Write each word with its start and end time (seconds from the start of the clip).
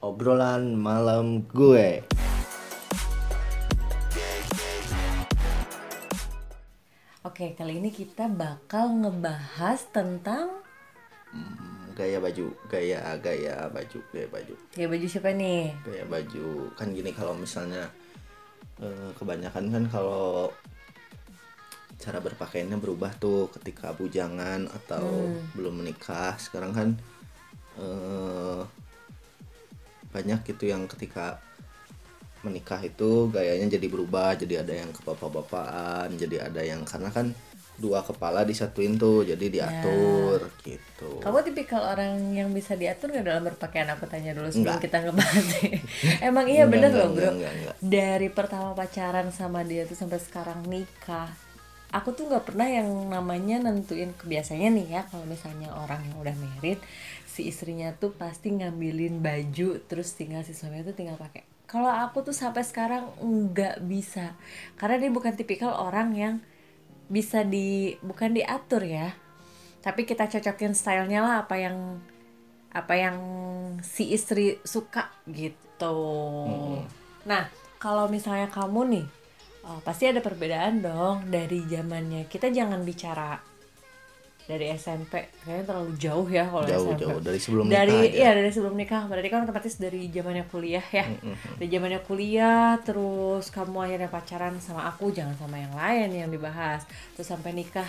obrolan 0.00 0.78
malam 0.78 1.42
gue. 1.50 2.02
Oke, 7.26 7.52
kali 7.54 7.82
ini 7.82 7.90
kita 7.92 8.30
bakal 8.30 8.94
ngebahas 8.94 9.80
tentang 9.90 10.64
Hmm, 11.28 11.92
gaya 11.92 12.24
baju, 12.24 12.48
gaya 12.72 13.04
gaya 13.20 13.68
baju, 13.68 14.00
gaya 14.16 14.28
baju, 14.32 14.54
ya 14.72 14.88
baju 14.88 15.04
siapa 15.04 15.28
nih? 15.36 15.76
gaya 15.84 16.08
baju. 16.08 16.72
Kan 16.72 16.96
gini 16.96 17.12
kalau 17.12 17.36
misalnya 17.36 17.84
eh, 18.80 19.12
kebanyakan 19.12 19.68
kan 19.68 19.84
kalau 19.92 20.48
cara 22.00 22.24
berpakaiannya 22.24 22.80
berubah 22.80 23.12
tuh 23.20 23.52
ketika 23.52 23.92
bujangan 23.92 24.72
atau 24.72 25.04
belum 25.52 25.84
menikah. 25.84 26.32
Sekarang 26.40 26.72
kan 26.72 26.88
eh, 27.76 28.60
banyak 30.18 30.40
gitu 30.44 30.64
yang 30.66 30.82
ketika 30.90 31.38
menikah 32.38 32.78
itu 32.80 33.30
gayanya 33.30 33.66
jadi 33.74 33.86
berubah 33.86 34.34
jadi 34.34 34.62
ada 34.62 34.74
yang 34.74 34.90
ke 34.90 35.02
bapak-bapakan 35.02 36.06
jadi 36.14 36.50
ada 36.50 36.62
yang 36.62 36.86
karena 36.86 37.10
kan 37.10 37.34
dua 37.78 38.02
kepala 38.02 38.42
disatuin 38.42 38.98
tuh 38.98 39.22
jadi 39.22 39.38
diatur 39.54 40.50
gitu 40.66 41.22
Kamu 41.22 41.38
tipikal 41.46 41.94
orang 41.94 42.34
yang 42.34 42.50
bisa 42.50 42.74
diatur 42.74 43.14
nggak 43.14 43.22
dalam 43.22 43.46
berpakaian? 43.46 43.86
Aku 43.94 44.02
tanya 44.10 44.34
dulu 44.34 44.50
sebelum 44.50 44.74
Enggak. 44.74 44.82
kita 44.82 44.98
ngebahas. 45.06 45.46
Emang 46.26 46.46
iya 46.50 46.66
Enggak, 46.66 46.74
bener 46.74 46.90
enggak, 46.90 46.98
loh 46.98 47.10
bro. 47.14 47.22
enggak, 47.22 47.32
enggak, 47.38 47.52
enggak. 47.54 47.74
Dari 47.78 48.28
pertama 48.34 48.68
pacaran 48.74 49.28
sama 49.30 49.62
dia 49.62 49.86
tuh 49.86 49.94
sampai 49.94 50.18
sekarang 50.18 50.66
nikah, 50.66 51.30
aku 51.94 52.08
tuh 52.18 52.26
nggak 52.26 52.50
pernah 52.50 52.66
yang 52.66 52.90
namanya 53.06 53.62
nentuin 53.62 54.10
kebiasaannya 54.10 54.70
nih 54.74 54.86
ya. 54.98 55.02
Kalau 55.06 55.22
misalnya 55.22 55.70
orang 55.70 56.02
yang 56.02 56.18
udah 56.18 56.34
married, 56.34 56.82
si 57.38 57.46
istrinya 57.46 57.94
tuh 57.94 58.10
pasti 58.10 58.50
ngambilin 58.50 59.22
baju, 59.22 59.78
terus 59.86 60.10
tinggal 60.18 60.42
si 60.42 60.58
suaminya 60.58 60.90
tuh 60.90 60.98
tinggal 60.98 61.14
pakai. 61.14 61.46
Kalau 61.70 61.86
aku 61.86 62.26
tuh 62.26 62.34
sampai 62.34 62.66
sekarang 62.66 63.14
nggak 63.22 63.86
bisa, 63.86 64.34
karena 64.74 64.98
dia 64.98 65.10
bukan 65.14 65.38
tipikal 65.38 65.78
orang 65.78 66.18
yang 66.18 66.34
bisa 67.06 67.46
di 67.46 67.94
bukan 68.02 68.34
diatur 68.34 68.82
ya. 68.82 69.14
Tapi 69.78 70.02
kita 70.02 70.26
cocokin 70.26 70.74
stylenya 70.74 71.22
lah 71.22 71.34
apa 71.46 71.54
yang 71.62 72.02
apa 72.74 72.94
yang 72.98 73.16
si 73.86 74.10
istri 74.10 74.58
suka 74.66 75.14
gitu. 75.30 75.94
Nah 77.22 77.46
kalau 77.78 78.10
misalnya 78.10 78.50
kamu 78.50 78.80
nih 78.98 79.06
oh, 79.62 79.78
pasti 79.86 80.10
ada 80.10 80.18
perbedaan 80.18 80.82
dong 80.82 81.30
dari 81.30 81.62
zamannya. 81.70 82.26
Kita 82.26 82.50
jangan 82.50 82.82
bicara 82.82 83.38
dari 84.48 84.72
SMP 84.72 85.28
kayaknya 85.44 85.64
terlalu 85.68 85.92
jauh 86.00 86.24
ya 86.24 86.48
kalau 86.48 86.64
jauh 86.64 86.88
SMP 86.88 87.04
jauh. 87.04 87.20
Dari 87.20 87.36
sebelum 87.36 87.64
dari 87.68 87.92
nikah 87.92 88.00
aja. 88.00 88.16
iya 88.16 88.30
dari 88.32 88.48
sebelum 88.48 88.74
nikah. 88.80 89.02
Berarti 89.04 89.28
kan 89.28 89.44
otomatis 89.44 89.76
dari 89.76 90.08
zamannya 90.08 90.44
kuliah 90.48 90.86
ya. 90.88 91.04
Dari 91.60 91.68
zamannya 91.68 92.00
kuliah 92.00 92.80
terus 92.80 93.52
kamu 93.52 93.76
akhirnya 93.84 94.08
pacaran 94.08 94.56
sama 94.56 94.88
aku 94.88 95.12
jangan 95.12 95.36
sama 95.36 95.60
yang 95.60 95.76
lain 95.76 96.08
yang 96.16 96.30
dibahas. 96.32 96.88
Terus 97.12 97.28
sampai 97.28 97.52
nikah. 97.52 97.84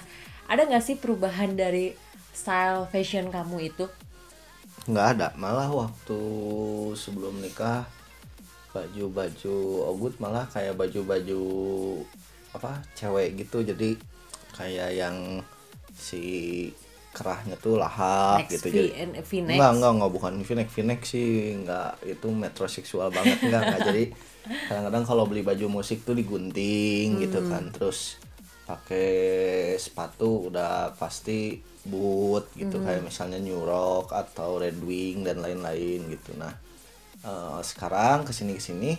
Ada 0.52 0.68
nggak 0.68 0.84
sih 0.84 1.00
perubahan 1.00 1.56
dari 1.56 1.96
style 2.36 2.92
fashion 2.92 3.32
kamu 3.32 3.72
itu? 3.72 3.88
Nggak 4.92 5.08
ada. 5.16 5.28
Malah 5.40 5.72
waktu 5.72 6.20
sebelum 7.00 7.40
nikah 7.40 7.88
baju-baju 8.76 9.56
ogut 9.96 10.14
malah 10.20 10.44
kayak 10.52 10.76
baju-baju 10.76 11.42
apa 12.52 12.84
cewek 13.00 13.48
gitu. 13.48 13.64
Jadi 13.64 13.96
kayak 14.60 14.92
yang 14.92 15.40
si 16.00 16.24
kerahnya 17.10 17.58
tuh 17.58 17.76
lahap 17.76 18.46
Next 18.46 18.62
gitu 18.62 18.68
jadi 18.70 18.90
enggak 19.58 19.72
enggak 19.76 19.92
enggak 19.98 20.12
bukan 20.14 20.34
v-neck 20.40 20.70
v-neck 20.70 21.02
sih 21.04 21.28
enggak 21.58 21.98
itu 22.06 22.28
metroseksual 22.30 23.10
banget 23.10 23.38
enggak 23.44 23.62
enggak 23.66 23.82
jadi 23.84 24.04
kadang-kadang 24.70 25.04
kalau 25.04 25.24
beli 25.26 25.42
baju 25.42 25.82
musik 25.82 26.02
tuh 26.02 26.14
digunting 26.14 27.20
gitu 27.20 27.42
Hmm. 27.42 27.50
kan 27.50 27.64
terus 27.74 28.22
pakai 28.64 29.10
sepatu 29.76 30.48
udah 30.48 30.94
pasti 30.96 31.58
boot 31.84 32.54
gitu 32.54 32.78
Hmm. 32.78 32.86
kayak 32.86 33.02
misalnya 33.04 33.42
New 33.42 33.58
Rock 33.66 34.14
atau 34.14 34.62
Red 34.62 34.78
Wing 34.80 35.26
dan 35.26 35.42
lain-lain 35.42 36.06
gitu 36.14 36.38
nah 36.38 36.54
eh, 37.20 37.60
sekarang 37.66 38.24
ke 38.24 38.32
sini 38.32 38.54
ke 38.54 38.62
sini 38.62 38.92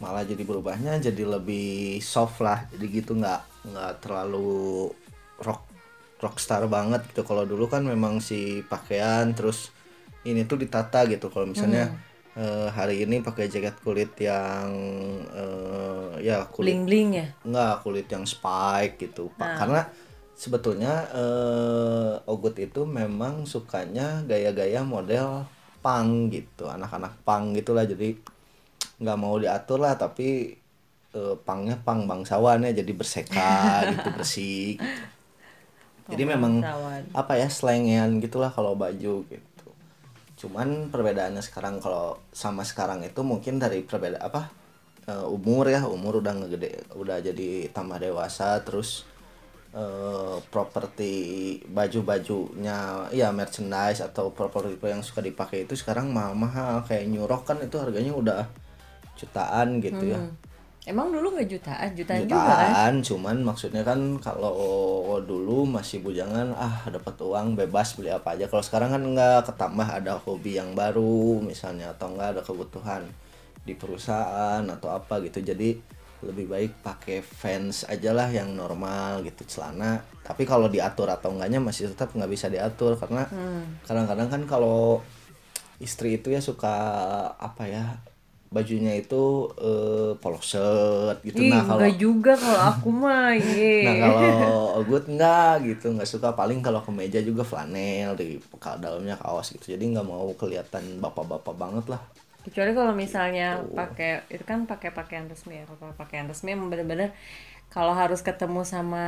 malah 0.00 0.26
jadi 0.26 0.42
berubahnya 0.42 0.98
jadi 0.98 1.22
lebih 1.22 2.02
soft 2.02 2.42
lah 2.42 2.66
jadi 2.74 2.84
gitu 2.98 3.14
nggak 3.14 3.40
nggak 3.70 3.92
terlalu 4.02 4.90
rock 5.38 5.69
rockstar 6.20 6.62
banget 6.68 7.02
gitu. 7.10 7.24
Kalau 7.24 7.48
dulu 7.48 7.66
kan 7.66 7.82
memang 7.82 8.20
si 8.20 8.60
pakaian 8.68 9.32
terus 9.32 9.72
ini 10.22 10.44
tuh 10.44 10.60
ditata 10.60 11.08
gitu. 11.08 11.32
Kalau 11.32 11.48
misalnya 11.48 11.96
eh, 12.36 12.68
hari 12.70 13.02
ini 13.08 13.24
pakai 13.24 13.48
jaket 13.48 13.80
kulit 13.80 14.12
yang 14.20 14.68
eh, 15.32 16.12
ya 16.20 16.44
kulit 16.52 16.76
bling 16.76 16.84
bling 16.86 17.08
ya? 17.16 17.26
Nggak 17.42 17.74
kulit 17.82 18.06
yang 18.12 18.28
spike 18.28 19.00
gitu 19.00 19.32
pak. 19.34 19.64
Karena 19.64 19.80
sebetulnya 20.36 21.08
eh, 21.12 22.30
Ogut 22.30 22.56
itu 22.60 22.84
memang 22.84 23.48
sukanya 23.48 24.20
gaya-gaya 24.28 24.84
model 24.84 25.48
punk 25.80 26.36
gitu 26.36 26.68
anak-anak 26.68 27.16
punk 27.24 27.56
gitulah. 27.56 27.88
Jadi 27.88 28.20
nggak 29.00 29.16
mau 29.16 29.40
diatur 29.40 29.80
lah 29.80 29.96
tapi 29.96 30.52
eh, 31.16 31.34
punknya 31.40 31.80
punk 31.80 32.04
bangsawan 32.04 32.68
ya 32.68 32.76
jadi 32.76 32.92
berseka 32.92 33.56
gitu 33.96 34.08
bersih 34.12 34.76
gitu. 34.76 35.19
Jadi 36.10 36.22
memang 36.26 36.60
apa 37.14 37.32
ya 37.38 37.46
slengian 37.46 38.18
gitulah 38.18 38.50
kalau 38.50 38.74
baju 38.74 39.24
gitu. 39.24 39.68
Cuman 40.36 40.90
perbedaannya 40.90 41.40
sekarang 41.40 41.78
kalau 41.78 42.18
sama 42.34 42.66
sekarang 42.66 43.06
itu 43.06 43.20
mungkin 43.22 43.62
dari 43.62 43.86
perbeda 43.86 44.18
apa 44.18 44.50
eh, 45.06 45.26
umur 45.26 45.70
ya 45.70 45.86
umur 45.86 46.18
udah 46.18 46.34
ngegede 46.34 46.90
udah 46.98 47.22
jadi 47.22 47.70
tambah 47.70 48.02
dewasa 48.02 48.58
terus 48.66 49.06
eh, 49.72 50.36
properti 50.50 51.12
baju-bajunya 51.70 53.08
ya 53.14 53.30
merchandise 53.30 54.02
atau 54.02 54.34
properti 54.34 54.76
yang 54.82 55.06
suka 55.06 55.22
dipakai 55.22 55.64
itu 55.68 55.78
sekarang 55.78 56.10
mahal-mahal. 56.10 56.82
Kayak 56.84 57.06
New 57.06 57.24
Rock 57.24 57.46
kan 57.54 57.62
itu 57.62 57.78
harganya 57.78 58.12
udah 58.12 58.40
jutaan 59.14 59.78
gitu 59.84 60.16
ya. 60.16 60.20
Hmm. 60.20 60.49
Emang 60.90 61.14
dulu 61.14 61.38
nggak 61.38 61.48
jutaan? 61.48 61.88
Jutaan, 61.94 62.26
juga 62.26 62.34
kan? 62.34 62.50
Jutaan 62.50 62.94
cuman 63.06 63.36
maksudnya 63.46 63.82
kan 63.86 64.00
kalau 64.18 65.16
dulu 65.22 65.64
masih 65.64 66.02
bujangan 66.02 66.50
ah 66.58 66.84
dapat 66.90 67.14
uang 67.22 67.54
bebas 67.54 67.94
beli 67.94 68.10
apa 68.10 68.34
aja. 68.34 68.50
Kalau 68.50 68.60
sekarang 68.66 68.90
kan 68.90 69.02
nggak 69.06 69.46
ketambah 69.48 69.88
ada 69.88 70.18
hobi 70.18 70.58
yang 70.58 70.74
baru 70.74 71.38
misalnya 71.40 71.94
atau 71.94 72.10
enggak 72.10 72.34
ada 72.34 72.42
kebutuhan 72.42 73.06
di 73.62 73.78
perusahaan 73.78 74.66
atau 74.66 74.90
apa 74.90 75.22
gitu. 75.22 75.40
Jadi 75.40 75.78
lebih 76.20 76.52
baik 76.52 76.84
pakai 76.84 77.24
fans 77.24 77.88
aja 77.88 78.12
lah 78.12 78.28
yang 78.28 78.52
normal 78.52 79.24
gitu 79.24 79.46
celana. 79.48 80.04
Tapi 80.20 80.44
kalau 80.44 80.68
diatur 80.68 81.08
atau 81.08 81.32
enggaknya 81.32 81.64
masih 81.64 81.88
tetap 81.88 82.12
nggak 82.12 82.28
bisa 82.28 82.52
diatur 82.52 83.00
karena 83.00 83.24
kadang-kadang 83.88 84.28
kan 84.28 84.42
kalau 84.44 85.00
istri 85.80 86.20
itu 86.20 86.28
ya 86.28 86.44
suka 86.44 86.76
apa 87.40 87.64
ya 87.64 87.96
bajunya 88.50 88.98
itu 88.98 89.46
eh, 89.62 90.10
polo 90.18 90.42
shirt 90.42 91.22
gitu. 91.22 91.38
Ih, 91.38 91.54
nah 91.54 91.62
kalau 91.62 91.86
enggak 91.86 91.96
juga 92.02 92.32
kalau 92.34 92.60
aku 92.74 92.88
mah 92.90 93.30
ye. 93.54 93.86
Nah 93.86 93.94
kalau 94.02 94.26
Ogut 94.82 95.06
enggak 95.06 95.62
gitu 95.62 95.94
nggak 95.94 96.10
suka. 96.10 96.34
Paling 96.34 96.58
kalau 96.58 96.82
kemeja 96.82 97.22
juga 97.22 97.46
flanel 97.46 98.18
di 98.18 98.42
dalamnya 98.82 99.14
kaos 99.14 99.54
gitu. 99.54 99.78
Jadi 99.78 99.94
nggak 99.94 100.06
mau 100.06 100.26
kelihatan 100.34 100.98
bapak-bapak 100.98 101.54
banget 101.54 101.86
lah. 101.94 102.02
Kecuali 102.42 102.72
kalau 102.74 102.92
misalnya 102.96 103.62
pakai 103.76 104.26
itu 104.32 104.42
kan 104.42 104.66
pakai 104.66 104.90
pakaian 104.90 105.28
resmi 105.28 105.60
ya 105.60 105.64
kalau 105.68 105.92
pakaian 105.94 106.26
resmi 106.26 106.56
emang 106.56 106.72
bener-bener 106.72 107.12
kalau 107.70 107.94
harus 107.94 108.18
ketemu 108.18 108.60
sama 108.60 109.06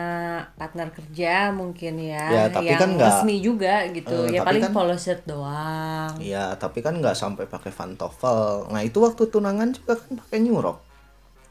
partner 0.54 0.88
kerja 0.88 1.50
mungkin 1.50 1.98
ya, 1.98 2.26
Ya, 2.30 2.44
tapi 2.46 2.70
yang 2.70 2.78
kan 2.78 2.90
nggak- 2.94 3.10
resmi 3.18 3.36
juga 3.38 3.82
gitu. 3.90 4.14
Eh, 4.24 4.38
ya 4.38 4.46
paling 4.46 4.62
kan- 4.62 4.70
polo 4.72 4.94
shirt 4.94 5.26
doang. 5.26 6.14
Iya 6.16 6.54
tapi 6.54 6.78
kan 6.78 6.94
nggak 6.94 7.12
sampai 7.12 7.44
pakai 7.44 7.70
pantofel. 7.70 8.70
Nah 8.70 8.80
itu 8.80 8.96
waktu 8.96 9.26
tunangan 9.26 9.70
juga 9.72 9.98
kan 9.98 10.14
pakai 10.16 10.38
nyurok. 10.40 10.78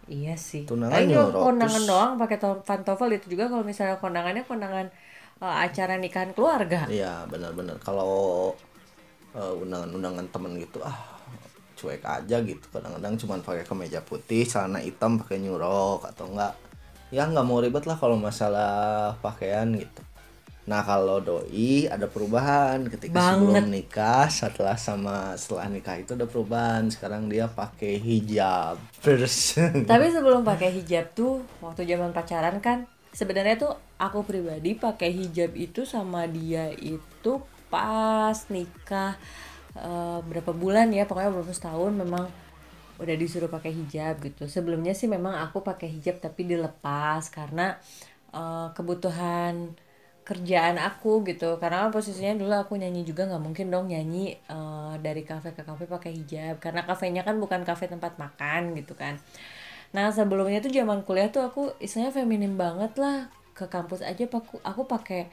Iya 0.07 0.33
sih. 0.33 0.63
Tunangan 0.63 0.95
Tapi 0.97 1.11
nyurok, 1.11 1.43
kondangan 1.45 1.75
terus- 1.77 1.89
doang 1.89 2.11
pakai 2.17 2.37
to- 2.37 2.63
pantofel. 2.63 3.11
Itu 3.11 3.27
juga 3.29 3.45
kalau 3.45 3.61
misalnya 3.61 3.95
kondangannya 3.97 4.43
kondangan 4.43 4.87
eh, 5.37 5.55
acara 5.59 5.97
nikahan 5.97 6.31
keluarga. 6.31 6.87
Iya 6.87 7.27
benar-benar. 7.27 7.75
Kalau 7.77 8.55
eh, 9.31 9.53
undangan-undangan 9.57 10.27
temen 10.29 10.55
gitu 10.55 10.79
ah 10.79 10.95
cuek 11.73 11.99
aja 12.01 12.39
gitu. 12.39 12.63
Kadang-kadang 12.69 13.15
cuman 13.17 13.39
pakai 13.41 13.63
kemeja 13.63 13.99
putih 13.99 14.43
celana 14.43 14.79
hitam 14.79 15.17
pakai 15.17 15.39
nyurok 15.39 16.03
atau 16.05 16.27
enggak 16.29 16.55
ya 17.11 17.27
nggak 17.27 17.45
mau 17.45 17.59
ribet 17.59 17.83
lah 17.85 17.99
kalau 17.99 18.15
masalah 18.15 19.13
pakaian 19.19 19.67
gitu. 19.75 20.01
Nah 20.65 20.85
kalau 20.87 21.19
doi 21.19 21.91
ada 21.91 22.07
perubahan. 22.07 22.87
Ketika 22.87 23.35
sebelum 23.35 23.67
nikah 23.67 24.31
setelah 24.31 24.79
sama 24.79 25.35
setelah 25.35 25.67
nikah 25.67 25.99
itu 25.99 26.15
ada 26.15 26.23
perubahan. 26.23 26.87
Sekarang 26.87 27.27
dia 27.27 27.51
pakai 27.51 27.99
hijab. 27.99 28.79
Terus 29.03 29.59
Tapi 29.91 30.05
sebelum 30.07 30.47
pakai 30.47 30.71
hijab 30.71 31.11
tuh 31.11 31.43
waktu 31.59 31.83
zaman 31.83 32.15
pacaran 32.15 32.63
kan 32.63 32.87
sebenarnya 33.11 33.59
tuh 33.59 33.73
aku 33.99 34.23
pribadi 34.23 34.79
pakai 34.79 35.11
hijab 35.11 35.51
itu 35.59 35.83
sama 35.83 36.23
dia 36.31 36.71
itu 36.79 37.43
pas 37.67 38.35
nikah 38.47 39.19
eh, 39.75 40.19
berapa 40.23 40.51
bulan 40.55 40.91
ya 40.95 41.03
pokoknya 41.03 41.31
beberapa 41.35 41.51
tahun 41.51 41.99
memang 42.07 42.25
udah 43.03 43.15
disuruh 43.21 43.49
pakai 43.55 43.71
hijab 43.79 44.13
gitu. 44.25 44.43
Sebelumnya 44.55 44.93
sih 44.99 45.07
memang 45.15 45.33
aku 45.45 45.57
pakai 45.69 45.87
hijab 45.95 46.15
tapi 46.25 46.41
dilepas 46.51 47.23
karena 47.33 47.77
eh, 48.35 48.67
kebutuhan 48.77 49.73
kerjaan 50.27 50.77
aku 50.79 51.25
gitu. 51.29 51.57
Karena 51.61 51.89
posisinya 51.95 52.33
dulu 52.41 52.53
aku 52.63 52.73
nyanyi 52.81 53.01
juga 53.09 53.21
nggak 53.29 53.43
mungkin 53.47 53.67
dong 53.73 53.85
nyanyi 53.93 54.37
eh, 54.53 54.93
dari 55.05 55.21
kafe 55.29 55.49
ke 55.57 55.63
kafe 55.69 55.85
pakai 55.89 56.11
hijab. 56.19 56.55
Karena 56.63 56.81
kafenya 56.89 57.21
kan 57.27 57.35
bukan 57.43 57.61
kafe 57.69 57.85
tempat 57.93 58.13
makan 58.23 58.61
gitu 58.79 58.93
kan. 58.97 59.15
Nah 59.95 60.07
sebelumnya 60.13 60.59
tuh 60.63 60.71
zaman 60.71 61.03
kuliah 61.07 61.27
tuh 61.35 61.43
aku 61.47 61.61
istilahnya 61.83 62.13
feminim 62.15 62.53
banget 62.55 62.91
lah. 63.03 63.27
Ke 63.57 63.67
kampus 63.67 64.01
aja 64.05 64.23
aku 64.31 64.57
aku 64.63 64.81
pakai 64.87 65.27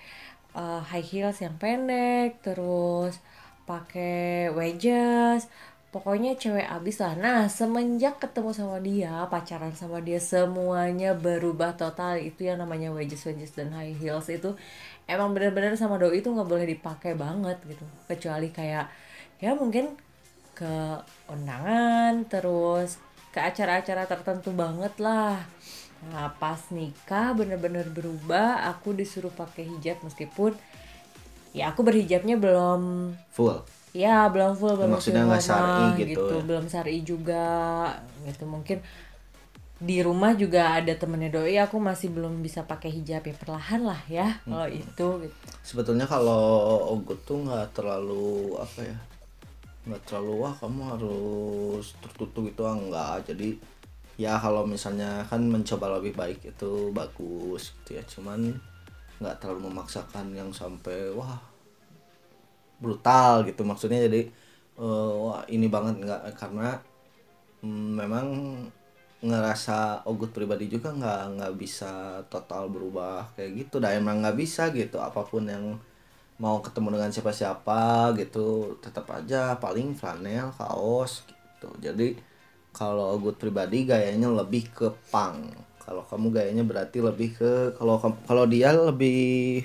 eh, 0.56 0.81
high 0.91 1.06
heels 1.11 1.38
yang 1.44 1.56
pendek 1.62 2.41
terus 2.44 3.14
pakai 3.69 4.49
wedges 4.59 5.43
pokoknya 5.88 6.37
cewek 6.37 6.69
abis 6.69 7.00
lah. 7.00 7.14
Nah 7.17 7.40
semenjak 7.49 8.20
ketemu 8.20 8.50
sama 8.52 8.76
dia 8.81 9.25
pacaran 9.32 9.73
sama 9.73 10.05
dia 10.05 10.20
semuanya 10.20 11.17
berubah 11.17 11.75
total. 11.81 12.20
Itu 12.20 12.44
yang 12.44 12.61
namanya 12.61 12.93
wedges 12.93 13.25
wedges 13.25 13.56
dan 13.56 13.73
high 13.73 13.96
heels 13.96 14.29
itu 14.29 14.52
emang 15.08 15.32
bener-bener 15.32 15.73
sama 15.81 15.96
doi 15.96 16.20
itu 16.20 16.29
nggak 16.29 16.49
boleh 16.49 16.67
dipakai 16.69 17.17
banget 17.17 17.56
gitu. 17.64 17.85
Kecuali 18.05 18.52
kayak 18.52 18.87
ya 19.40 19.56
mungkin 19.56 19.96
ke 20.52 21.00
undangan 21.31 22.26
terus 22.29 23.00
ke 23.32 23.40
acara-acara 23.40 24.05
tertentu 24.05 24.52
banget 24.52 24.93
lah. 25.00 25.40
Nah 26.12 26.31
pas 26.37 26.61
nikah 26.69 27.32
bener-bener 27.32 27.88
berubah 27.88 28.69
aku 28.69 28.93
disuruh 28.93 29.32
pakai 29.32 29.64
hijab 29.67 30.05
meskipun 30.05 30.52
ya 31.56 31.73
aku 31.73 31.81
berhijabnya 31.81 32.37
belum 32.37 33.14
full 33.32 33.77
ya 33.99 34.31
belum 34.31 34.55
full 34.55 34.79
belum 34.79 34.95
Maksudnya 34.95 35.27
nggak 35.27 35.43
syar'i 35.43 35.87
gitu 36.06 36.23
ya? 36.31 36.43
belum 36.47 36.65
syar'i 36.71 36.99
juga 37.03 37.47
gitu 38.23 38.47
mungkin 38.47 38.79
di 39.79 40.03
rumah 40.03 40.35
juga 40.35 40.75
ada 40.79 40.91
temennya 40.95 41.31
doi 41.31 41.55
aku 41.55 41.79
masih 41.79 42.11
belum 42.11 42.43
bisa 42.43 42.62
pakai 42.62 42.91
hijab 42.91 43.23
ya 43.23 43.35
perlahan 43.35 43.83
lah 43.83 44.00
ya 44.06 44.27
Hmm. 44.43 44.55
kalau 44.55 44.69
itu 44.69 45.06
gitu. 45.23 45.45
sebetulnya 45.62 46.06
kalau 46.06 46.43
Ogut 46.95 47.23
tuh 47.23 47.43
nggak 47.43 47.75
terlalu 47.75 48.55
apa 48.55 48.81
ya 48.83 48.99
nggak 49.87 50.03
terlalu 50.05 50.33
wah 50.43 50.55
kamu 50.55 50.81
harus 50.95 51.95
tertutup 51.99 52.45
itu 52.45 52.62
ah, 52.62 52.75
enggak 52.75 53.31
jadi 53.31 53.55
ya 54.19 54.35
kalau 54.35 54.67
misalnya 54.67 55.23
kan 55.31 55.47
mencoba 55.47 55.95
lebih 56.03 56.12
baik 56.12 56.43
itu 56.43 56.91
bagus 56.91 57.71
gitu 57.83 57.99
ya 57.99 58.03
cuman 58.03 58.50
nggak 59.23 59.39
terlalu 59.39 59.71
memaksakan 59.71 60.35
yang 60.35 60.50
sampai 60.50 61.15
wah 61.15 61.39
brutal 62.82 63.44
gitu. 63.48 63.62
Maksudnya 63.66 64.06
jadi 64.06 64.20
eh, 64.78 65.12
wah 65.22 65.42
ini 65.50 65.66
banget 65.70 65.94
nggak 66.04 66.22
karena 66.38 66.78
mm, 67.62 67.90
memang 68.00 68.26
ngerasa 69.19 70.06
Ogut 70.06 70.30
pribadi 70.30 70.70
juga 70.70 70.94
nggak 70.94 71.22
nggak 71.38 71.54
bisa 71.58 72.22
total 72.30 72.70
berubah 72.70 73.34
kayak 73.34 73.66
gitu. 73.66 73.82
Dah 73.82 73.92
emang 73.94 74.22
nggak 74.22 74.36
bisa 74.38 74.70
gitu. 74.75 74.98
Apa 75.02 75.26
pun 75.26 75.44
yang 75.48 75.78
mau 76.38 76.62
ketemu 76.62 76.94
dengan 76.94 77.10
siapa-siapa 77.10 78.14
gitu 78.14 78.78
tetap 78.78 79.10
aja 79.10 79.58
paling 79.58 79.94
flanel 79.98 80.54
kaos 80.54 81.26
gitu. 81.26 81.69
Jadi 81.82 82.14
kalau 82.70 83.19
Ogut 83.19 83.36
pribadi 83.42 83.82
gayanya 83.88 84.30
lebih 84.30 84.70
ke 84.70 84.88
punk. 85.10 85.50
Kalau 85.82 86.04
kamu 86.06 86.26
gayanya 86.30 86.62
berarti 86.62 87.02
lebih 87.02 87.34
ke 87.34 87.52
kalau 87.75 87.98
kalau 88.28 88.44
dia 88.46 88.70
lebih 88.70 89.64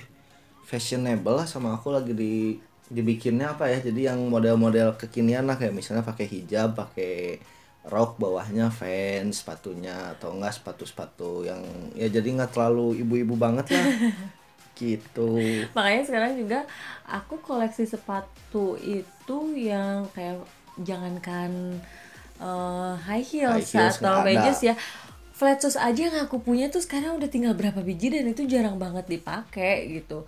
fashionable 0.65 1.37
lah 1.37 1.45
sama 1.45 1.77
aku 1.77 1.93
lagi 1.93 2.15
di 2.15 2.57
dibikinnya 2.93 3.57
apa 3.57 3.67
ya? 3.67 3.81
Jadi 3.81 4.05
yang 4.05 4.21
model-model 4.29 4.95
kekinian 4.95 5.49
lah 5.49 5.57
kayak 5.57 5.73
misalnya 5.73 6.05
pakai 6.05 6.29
hijab 6.29 6.77
pakai 6.77 7.41
rok 7.83 8.15
bawahnya 8.15 8.71
fans 8.71 9.43
sepatunya 9.43 10.15
atau 10.15 10.31
enggak 10.31 10.55
sepatu-sepatu 10.55 11.43
yang 11.43 11.59
ya 11.99 12.07
jadi 12.07 12.23
nggak 12.23 12.55
terlalu 12.55 13.03
ibu-ibu 13.03 13.35
banget 13.35 13.75
lah. 13.75 13.87
Gitu. 14.73 15.29
Makanya 15.77 16.01
sekarang 16.01 16.33
juga 16.33 16.65
aku 17.05 17.37
koleksi 17.45 17.85
sepatu 17.85 18.73
itu 18.81 19.37
yang 19.53 20.09
kayak 20.17 20.41
jangankan 20.81 21.77
eh, 22.41 22.93
high 23.05 23.21
heels, 23.21 23.69
High 23.69 23.69
heels 23.69 24.01
atau 24.01 24.25
wedges 24.25 24.59
ya. 24.65 24.73
Flat 25.33 25.61
shoes 25.61 25.77
aja 25.77 26.09
yang 26.09 26.17
aku 26.25 26.41
punya 26.41 26.73
tuh 26.73 26.81
sekarang 26.81 27.21
udah 27.21 27.29
tinggal 27.29 27.53
berapa 27.53 27.85
biji 27.85 28.17
dan 28.17 28.25
itu 28.29 28.49
jarang 28.49 28.81
banget 28.81 29.05
dipakai 29.09 30.01
gitu 30.01 30.25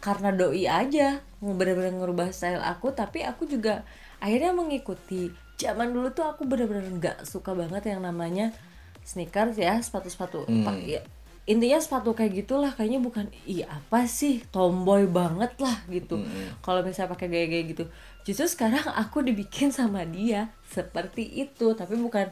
karena 0.00 0.32
doi 0.32 0.64
aja 0.64 1.20
bener-bener 1.40 1.92
ngerubah 1.96 2.32
style 2.32 2.60
aku 2.60 2.92
tapi 2.92 3.24
aku 3.24 3.44
juga 3.48 3.84
akhirnya 4.20 4.52
mengikuti. 4.52 5.32
Zaman 5.60 5.92
dulu 5.92 6.08
tuh 6.16 6.24
aku 6.24 6.48
bener-bener 6.48 6.88
nggak 6.88 7.28
suka 7.28 7.52
banget 7.52 7.92
yang 7.92 8.00
namanya 8.00 8.52
sneakers 9.04 9.60
ya 9.60 9.76
sepatu-sepatu 9.80 10.48
pak- 10.64 10.84
ya, 10.88 11.00
intinya 11.44 11.76
sepatu 11.80 12.16
kayak 12.16 12.44
gitulah 12.44 12.72
kayaknya 12.72 13.00
bukan 13.00 13.28
iya 13.44 13.68
apa 13.68 14.08
sih? 14.08 14.40
Tomboy 14.52 15.04
banget 15.04 15.52
lah 15.60 15.84
gitu. 15.92 16.20
Kalau 16.64 16.80
misalnya 16.80 17.12
pakai 17.12 17.28
gaya-gaya 17.28 17.64
gitu. 17.76 17.84
Justru 18.24 18.48
sekarang 18.48 18.84
aku 18.92 19.20
dibikin 19.24 19.72
sama 19.72 20.04
dia 20.04 20.52
seperti 20.68 21.28
itu 21.44 21.72
tapi 21.76 21.96
bukan 21.96 22.28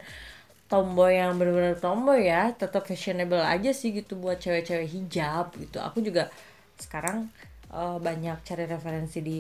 tomboy 0.69 1.17
yang 1.17 1.37
bener-bener 1.41 1.77
tomboy 1.81 2.29
ya 2.29 2.53
tetap 2.53 2.85
fashionable 2.85 3.41
aja 3.41 3.73
sih 3.73 3.93
gitu 3.97 4.17
buat 4.21 4.37
cewek-cewek 4.41 4.89
hijab 4.89 5.53
gitu. 5.57 5.81
Aku 5.81 6.05
juga 6.05 6.29
sekarang 6.77 7.33
eh, 7.73 7.99
banyak 8.01 8.39
cari 8.45 8.65
referensi 8.69 9.19
di 9.25 9.39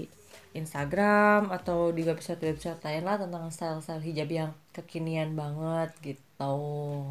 Instagram 0.57 1.53
atau 1.53 1.93
di 1.93 2.03
website-website 2.03 2.81
lain 2.81 3.05
lah 3.05 3.17
tentang 3.21 3.45
style-style 3.53 4.05
hijab 4.05 4.29
yang 4.33 4.51
kekinian 4.73 5.37
banget 5.37 5.91
gitu. 6.01 6.57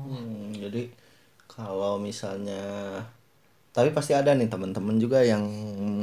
Hmm, 0.09 0.51
jadi 0.57 0.89
kalau 1.45 2.01
misalnya 2.01 3.01
tapi 3.77 3.93
pasti 3.93 4.17
ada 4.17 4.33
nih 4.33 4.49
teman-teman 4.49 4.97
juga 4.97 5.21
yang 5.21 5.45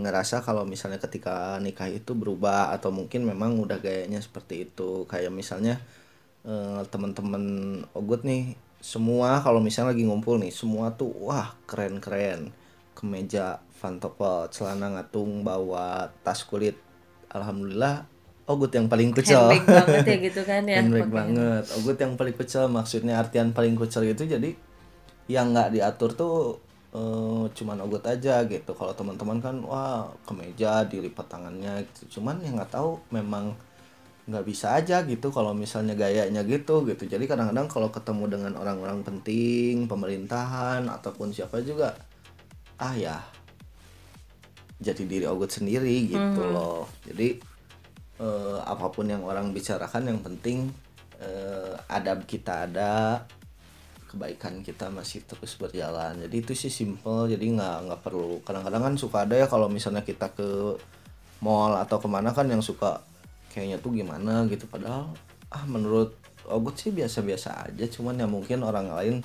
ngerasa 0.07 0.47
kalau 0.47 0.63
misalnya 0.63 1.03
ketika 1.03 1.59
nikah 1.59 1.91
itu 1.91 2.15
berubah 2.15 2.71
atau 2.71 2.95
mungkin 2.95 3.27
memang 3.27 3.59
udah 3.59 3.83
gayanya 3.83 4.23
seperti 4.23 4.71
itu. 4.71 5.03
Kayak 5.11 5.35
misalnya 5.35 5.83
eh, 6.47 6.83
teman-teman 6.87 7.43
Ogut 7.99 8.23
nih 8.23 8.55
semua 8.79 9.43
kalau 9.43 9.59
misalnya 9.59 9.91
lagi 9.97 10.07
ngumpul 10.07 10.39
nih 10.39 10.55
semua 10.55 10.95
tuh 10.95 11.11
wah 11.19 11.59
keren-keren. 11.67 12.55
Kemeja 12.95 13.59
fantopel 13.75 14.49
celana 14.55 14.95
ngatung 14.95 15.43
bawa 15.43 16.09
tas 16.23 16.47
kulit. 16.47 16.79
Alhamdulillah 17.35 18.07
Ogut 18.45 18.69
yang 18.77 18.93
paling 18.93 19.09
kucel. 19.17 19.49
Handbag 19.49 19.65
banget 19.65 20.05
ya 20.05 20.17
gitu 20.29 20.41
kan 20.45 20.63
ya 20.69 20.77
handbag 20.85 21.09
banget. 21.09 21.65
Ogut 21.81 21.97
yang 21.97 22.13
paling 22.15 22.37
kucel 22.37 22.69
maksudnya 22.69 23.17
artian 23.17 23.57
paling 23.57 23.73
kucel 23.73 24.05
itu 24.05 24.29
jadi 24.29 24.53
yang 25.33 25.57
nggak 25.57 25.73
diatur 25.73 26.13
tuh 26.13 26.61
eh, 26.93 27.45
cuman 27.57 27.81
Ogut 27.89 28.05
aja 28.05 28.45
gitu. 28.45 28.77
Kalau 28.77 28.93
teman-teman 28.93 29.41
kan 29.41 29.57
wah 29.65 30.13
kemeja 30.29 30.85
dilipat 30.85 31.25
tangannya 31.25 31.89
gitu. 31.89 32.21
Cuman 32.21 32.45
yang 32.45 32.61
nggak 32.61 32.69
tahu 32.69 33.01
memang 33.09 33.57
nggak 34.25 34.45
bisa 34.45 34.77
aja 34.77 35.05
gitu 35.05 35.33
kalau 35.33 35.57
misalnya 35.57 35.97
gayanya 35.97 36.45
gitu 36.45 36.85
gitu. 36.85 37.09
Jadi 37.09 37.25
kadang-kadang 37.25 37.65
kalau 37.65 37.89
ketemu 37.89 38.29
dengan 38.29 38.53
orang-orang 38.61 39.01
penting 39.01 39.89
pemerintahan 39.89 40.85
ataupun 40.85 41.33
siapa 41.33 41.65
juga 41.65 41.97
ah 42.77 42.93
ya 42.93 43.25
jadi 44.85 45.03
diri 45.09 45.25
Ogut 45.25 45.49
sendiri 45.49 46.13
gitu 46.13 46.43
loh. 46.45 46.85
Jadi 47.09 47.41
eh, 48.21 48.59
apa 48.61 48.93
pun 48.93 49.09
yang 49.09 49.25
orang 49.25 49.51
bicarakan 49.57 50.13
yang 50.13 50.21
penting 50.21 50.69
eh, 51.19 51.73
adab 51.89 52.29
kita 52.29 52.69
ada 52.69 53.25
kebaikan 54.15 54.63
kita 54.63 54.93
masih 54.95 55.27
terus 55.27 55.59
berjalan. 55.59 56.15
Jadi 56.23 56.37
itu 56.39 56.53
sih 56.55 56.71
simple 56.71 57.27
jadi 57.27 57.43
nggak 57.43 57.77
nggak 57.91 58.01
perlu. 58.07 58.39
Kadang-kadang 58.47 58.93
kan 58.93 58.95
suka 58.95 59.27
ada 59.27 59.35
ya 59.35 59.47
kalau 59.51 59.67
misalnya 59.67 60.07
kita 60.07 60.31
ke 60.31 60.79
mall 61.43 61.75
atau 61.75 61.99
ke 61.99 62.07
mana 62.07 62.31
kan 62.31 62.47
yang 62.47 62.63
suka 62.63 63.03
kayaknya 63.51 63.83
tuh 63.83 63.91
gimana? 63.91 64.47
gitu. 64.47 64.71
Padahal 64.71 65.11
ah 65.51 65.65
menurut 65.67 66.15
Ogut 66.45 66.77
sih 66.77 66.93
biasa-biasa 66.93 67.73
aja 67.73 67.89
cuman 67.89 68.21
ya 68.21 68.29
mungkin 68.29 68.63
orang 68.63 68.93
lain. 68.93 69.17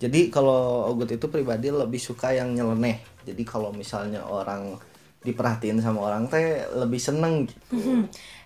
Jadi 0.00 0.32
kalau 0.32 0.88
Ogut 0.88 1.12
itu 1.12 1.28
pribadi 1.28 1.68
lebih 1.68 2.00
suka 2.00 2.32
yang 2.32 2.56
nyeleneh. 2.56 3.04
Jadi 3.28 3.42
kalau 3.44 3.68
misalnya 3.74 4.24
orang 4.24 4.80
diperhatiin 5.20 5.78
sama 5.78 6.00
orang 6.02 6.26
teh 6.26 6.42
lebih 6.74 6.96
seneng 6.96 7.44
gitu 7.44 7.62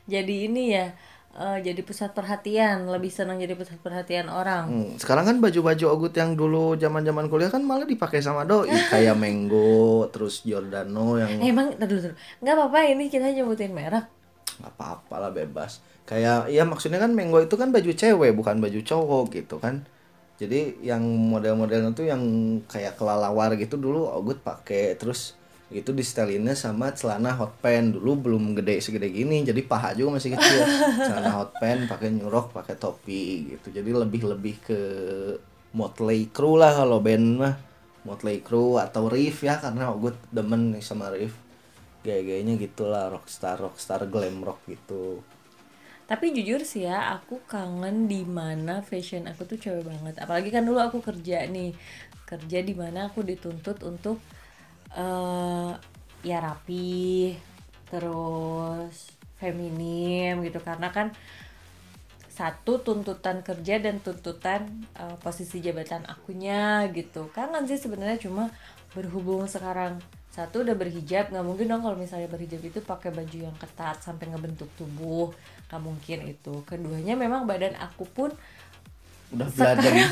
jadi 0.04 0.34
ini 0.46 0.62
ya 0.70 0.86
eh, 1.34 1.58
jadi 1.60 1.80
pusat 1.80 2.12
perhatian 2.12 2.86
lebih 2.86 3.08
senang 3.08 3.38
jadi 3.38 3.54
pusat 3.54 3.78
perhatian 3.78 4.26
orang 4.26 4.64
Hmm, 4.64 4.90
sekarang 4.96 5.24
kan 5.24 5.36
baju-baju 5.38 5.84
Ogut 5.90 6.14
yang 6.14 6.34
dulu 6.34 6.74
zaman-zaman 6.74 7.26
kuliah 7.26 7.48
kan 7.48 7.62
malah 7.62 7.84
dipakai 7.84 8.18
sama 8.18 8.42
doi 8.42 8.70
kayak 8.92 9.14
Mango, 9.14 10.06
terus 10.10 10.42
Giordano 10.42 11.16
yang 11.16 11.30
Eh, 11.38 11.50
emang 11.50 11.74
dulu, 11.74 12.10
dulu. 12.10 12.14
nggak 12.40 12.54
apa-apa 12.54 12.78
ini 12.86 13.04
kita 13.06 13.30
nyebutin 13.30 13.72
merek 13.72 14.06
nggak 14.54 14.72
apa-apa 14.72 15.14
lah 15.18 15.30
bebas. 15.30 15.82
Kayak 16.04 16.46
ya 16.46 16.62
maksudnya 16.62 17.02
kan 17.02 17.10
Mango 17.10 17.40
itu 17.40 17.56
kan 17.56 17.74
baju 17.74 17.90
cewek 17.90 18.30
bukan 18.32 18.62
baju 18.62 18.80
cowok 18.80 19.24
gitu 19.32 19.58
kan. 19.58 19.82
Jadi 20.34 20.78
yang 20.80 21.02
model-modelnya 21.02 21.90
tuh 21.90 22.06
yang 22.06 22.22
kayak 22.66 22.94
kelalawar 22.94 23.54
gitu 23.54 23.74
dulu 23.74 24.06
Ogut 24.06 24.38
pakai 24.40 24.94
terus 24.94 25.34
itu 25.74 25.90
di 25.90 26.06
setelinnya 26.06 26.54
sama 26.54 26.94
celana 26.94 27.34
hot 27.34 27.58
pants. 27.58 27.98
Dulu 27.98 28.30
belum 28.30 28.54
gede 28.54 28.78
segede 28.78 29.10
gini 29.10 29.42
jadi 29.42 29.58
paha 29.66 29.98
juga 29.98 30.22
masih 30.22 30.38
kecil. 30.38 30.62
Celana 31.02 31.30
hot 31.34 31.58
pants 31.58 31.90
pakai 31.90 32.14
nyurok 32.14 32.54
pakai 32.54 32.78
topi 32.78 33.54
gitu. 33.58 33.74
Jadi 33.74 33.90
lebih 33.90 34.22
lebih 34.30 34.54
ke 34.62 34.80
Motley 35.74 36.30
Crue 36.30 36.62
lah 36.62 36.78
kalau 36.78 37.02
band 37.02 37.28
mah. 37.42 37.54
Motley 38.06 38.44
Crue 38.44 38.78
atau 38.78 39.08
Riff 39.08 39.42
ya 39.42 39.58
karena 39.58 39.90
gue 39.96 40.12
demen 40.28 40.76
nih 40.76 40.84
sama 40.84 41.08
Riff 41.08 41.34
gaya-gayanya 42.04 42.60
gitulah 42.60 43.08
rockstar 43.08 43.56
rockstar 43.56 44.04
glam 44.12 44.44
rock 44.44 44.60
gitu. 44.68 45.24
Tapi 46.04 46.36
jujur 46.36 46.60
sih 46.68 46.84
ya 46.84 47.16
aku 47.16 47.40
kangen 47.48 48.04
di 48.04 48.28
mana 48.28 48.84
fashion 48.84 49.24
aku 49.24 49.48
tuh 49.48 49.56
cewek 49.56 49.88
banget. 49.88 50.20
Apalagi 50.20 50.52
kan 50.52 50.68
dulu 50.68 50.84
aku 50.84 51.00
kerja 51.00 51.48
nih. 51.48 51.72
Kerja 52.28 52.60
di 52.60 52.76
mana 52.76 53.08
aku 53.08 53.24
dituntut 53.24 53.80
untuk 53.88 54.20
uh, 54.96 55.76
ya 56.24 56.38
rapi 56.40 57.34
terus 57.90 59.14
feminim 59.38 60.40
gitu. 60.42 60.58
Karena 60.62 60.88
kan 60.90 61.12
satu 62.34 62.82
tuntutan 62.82 63.46
kerja 63.46 63.78
dan 63.78 64.02
tuntutan 64.02 64.66
uh, 64.98 65.14
posisi 65.22 65.62
jabatan 65.62 66.02
akunya 66.10 66.90
gitu. 66.90 67.30
Kan 67.30 67.54
sih 67.70 67.78
sebenarnya 67.78 68.18
cuma 68.18 68.50
berhubung 68.94 69.46
sekarang 69.46 70.02
satu 70.34 70.66
udah 70.66 70.74
berhijab 70.74 71.30
nggak 71.30 71.46
mungkin 71.46 71.70
dong 71.70 71.86
kalau 71.86 71.94
misalnya 71.94 72.26
berhijab 72.26 72.58
itu 72.58 72.82
pakai 72.82 73.14
baju 73.14 73.38
yang 73.38 73.54
ketat 73.54 74.02
sampai 74.02 74.26
ngebentuk 74.34 74.66
tubuh 74.74 75.30
nggak 75.70 75.82
mungkin 75.82 76.18
itu. 76.26 76.66
Keduanya 76.66 77.14
memang 77.14 77.46
badan 77.46 77.78
aku 77.78 78.02
pun 78.10 78.34
udah 79.34 79.48
sekarang 79.50 80.10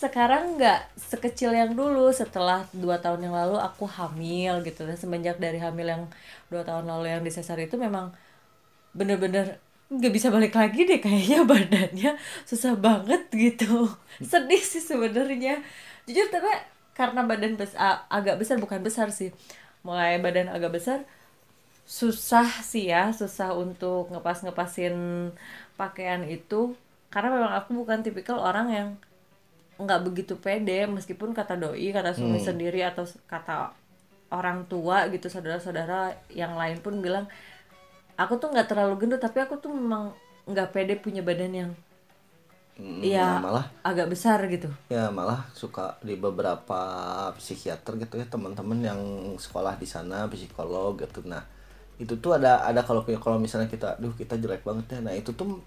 sekarang 0.00 0.42
nggak 0.56 0.80
sekecil 0.96 1.52
yang 1.52 1.76
dulu. 1.76 2.08
Setelah 2.08 2.64
dua 2.72 2.96
tahun 2.96 3.28
yang 3.28 3.36
lalu 3.36 3.60
aku 3.60 3.84
hamil 3.84 4.64
gitu. 4.64 4.88
Dan 4.88 4.96
semenjak 4.96 5.36
dari 5.36 5.60
hamil 5.60 5.84
yang 5.84 6.02
dua 6.48 6.64
tahun 6.64 6.88
lalu 6.88 7.12
yang 7.12 7.22
disesar 7.22 7.60
itu 7.60 7.76
memang 7.76 8.08
bener-bener 8.96 9.60
nggak 9.90 10.12
bisa 10.14 10.32
balik 10.32 10.56
lagi 10.56 10.88
deh 10.88 10.98
kayaknya 11.04 11.44
badannya. 11.52 12.10
Susah 12.48 12.72
banget 12.80 13.28
gitu. 13.36 13.92
Sedih 14.24 14.62
sih 14.64 14.80
sebenarnya. 14.80 15.60
Jujur 16.08 16.32
tapi 16.32 16.48
karena 16.96 17.20
badan 17.28 17.60
besar 17.60 18.08
agak 18.08 18.40
besar 18.40 18.56
bukan 18.56 18.80
besar 18.80 19.12
sih. 19.12 19.36
Mulai 19.84 20.16
badan 20.24 20.48
agak 20.48 20.80
besar 20.80 21.04
susah 21.84 22.48
sih 22.64 22.88
ya. 22.88 23.12
Susah 23.12 23.52
untuk 23.52 24.08
ngepas 24.08 24.40
ngepasin 24.48 25.28
pakaian 25.76 26.24
itu 26.24 26.72
karena 27.10 27.28
memang 27.34 27.52
aku 27.58 27.74
bukan 27.74 28.06
tipikal 28.06 28.38
orang 28.38 28.68
yang 28.70 28.88
nggak 29.80 30.00
begitu 30.06 30.34
pede 30.36 30.86
meskipun 30.86 31.32
kata 31.32 31.56
doi 31.56 31.90
kata 31.90 32.14
suami 32.14 32.38
hmm. 32.38 32.46
sendiri 32.46 32.80
atau 32.84 33.02
kata 33.26 33.74
orang 34.30 34.68
tua 34.70 35.10
gitu 35.10 35.26
saudara-saudara 35.26 36.14
yang 36.30 36.54
lain 36.54 36.78
pun 36.78 37.02
bilang 37.02 37.26
aku 38.14 38.38
tuh 38.38 38.52
nggak 38.54 38.68
terlalu 38.70 38.94
gendut 39.00 39.18
tapi 39.18 39.42
aku 39.42 39.58
tuh 39.58 39.72
memang 39.72 40.14
nggak 40.46 40.70
pede 40.70 40.94
punya 41.00 41.24
badan 41.24 41.52
yang 41.52 41.70
hmm, 42.76 43.00
ya 43.00 43.40
malah 43.40 43.66
agak 43.80 44.12
besar 44.12 44.38
gitu. 44.52 44.68
Ya 44.92 45.08
malah 45.08 45.48
suka 45.56 45.96
di 46.04 46.14
beberapa 46.14 46.80
psikiater 47.40 47.96
gitu 47.96 48.20
ya 48.20 48.26
teman-teman 48.28 48.78
yang 48.84 49.00
sekolah 49.40 49.80
di 49.80 49.88
sana 49.88 50.28
psikolog 50.28 51.00
gitu. 51.00 51.24
Nah 51.24 51.42
itu 52.00 52.16
tuh 52.20 52.36
ada 52.36 52.64
ada 52.64 52.84
kalau 52.84 53.04
kalau 53.20 53.36
misalnya 53.40 53.68
kita 53.68 53.96
duh 53.96 54.12
kita 54.12 54.36
jelek 54.36 54.64
banget 54.64 54.98
ya. 54.98 55.00
Nah 55.00 55.14
itu 55.16 55.32
tuh 55.32 55.60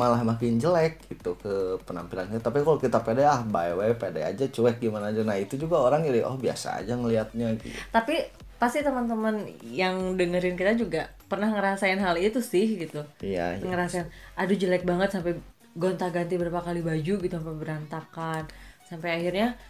malah 0.00 0.24
makin 0.24 0.56
jelek 0.56 1.04
gitu 1.12 1.36
ke 1.36 1.76
penampilannya. 1.84 2.40
Tapi 2.40 2.64
kalau 2.64 2.80
kita 2.80 3.04
pede 3.04 3.28
ah 3.28 3.44
bye 3.44 3.76
bye 3.76 3.92
pede 3.92 4.24
aja 4.24 4.48
cuek 4.48 4.80
gimana 4.80 5.12
aja. 5.12 5.20
Nah 5.20 5.36
itu 5.36 5.60
juga 5.60 5.84
orang 5.84 6.00
jadi 6.00 6.24
oh 6.24 6.40
biasa 6.40 6.80
aja 6.80 6.96
ngelihatnya 6.96 7.60
gitu. 7.60 7.76
Tapi 7.92 8.24
pasti 8.56 8.80
teman-teman 8.80 9.44
yang 9.68 10.16
dengerin 10.16 10.56
kita 10.56 10.72
juga 10.80 11.12
pernah 11.28 11.52
ngerasain 11.52 12.00
hal 12.00 12.16
itu 12.16 12.40
sih 12.40 12.80
gitu. 12.80 13.04
Iya, 13.20 13.60
iya. 13.60 13.64
ngerasain 13.64 14.08
aduh 14.40 14.56
jelek 14.56 14.88
banget 14.88 15.12
sampai 15.12 15.36
gonta-ganti 15.76 16.40
berapa 16.40 16.64
kali 16.64 16.80
baju 16.80 17.14
gitu 17.20 17.34
sampai 17.36 17.56
berantakan. 17.60 18.48
Sampai 18.88 19.20
akhirnya 19.20 19.60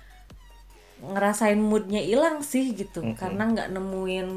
ngerasain 1.02 1.58
moodnya 1.58 2.06
hilang 2.06 2.46
sih 2.46 2.70
gitu. 2.78 3.02
Mm 3.02 3.10
-hmm. 3.10 3.18
karena 3.18 3.42
nggak 3.50 3.68
nemuin 3.74 4.28